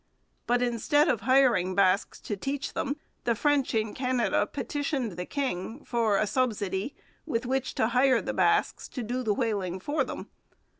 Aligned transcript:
But, 0.47 0.63
instead 0.63 1.07
of 1.09 1.21
hiring 1.21 1.75
Basques 1.75 2.19
to 2.21 2.35
teach 2.35 2.73
them, 2.73 2.95
the 3.23 3.35
French 3.35 3.75
in 3.75 3.93
Canada 3.93 4.47
petitioned 4.47 5.11
the 5.11 5.27
king 5.27 5.85
for 5.85 6.17
a 6.17 6.25
subsidy 6.25 6.95
with 7.27 7.45
which 7.45 7.75
to 7.75 7.89
hire 7.89 8.19
the 8.19 8.33
Basques 8.33 8.87
to 8.93 9.03
do 9.03 9.21
the 9.21 9.35
whaling 9.35 9.79
for 9.79 10.03
them. 10.03 10.31